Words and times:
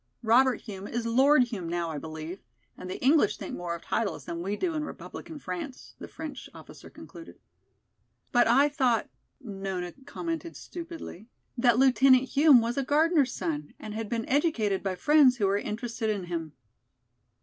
Robert 0.23 0.61
Hume 0.61 0.87
is 0.87 1.05
Lord 1.05 1.43
Hume 1.43 1.69
now, 1.69 1.91
I 1.91 1.99
believe, 1.99 2.39
and 2.75 2.89
the 2.89 2.99
English 3.05 3.37
think 3.37 3.55
more 3.55 3.75
of 3.75 3.83
titles 3.83 4.25
than 4.25 4.41
we 4.41 4.55
do 4.55 4.73
in 4.73 4.83
Republican 4.83 5.37
France," 5.37 5.93
the 5.99 6.07
French 6.07 6.49
officer 6.55 6.89
concluded. 6.89 7.37
"But 8.31 8.47
I 8.47 8.67
thought," 8.67 9.09
Nona 9.41 9.93
commented 10.07 10.55
stupidly, 10.55 11.27
"that 11.55 11.77
Lieutenant 11.77 12.29
Hume 12.29 12.61
was 12.61 12.77
a 12.77 12.83
gardener's 12.83 13.31
son 13.35 13.75
and 13.79 13.93
had 13.93 14.09
been 14.09 14.27
educated 14.27 14.81
by 14.81 14.95
friends 14.95 15.37
who 15.37 15.45
were 15.45 15.59
interested 15.59 16.09
in 16.09 16.23
him." 16.23 16.53